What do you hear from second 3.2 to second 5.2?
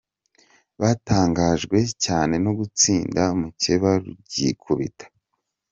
mukeba rugikubita.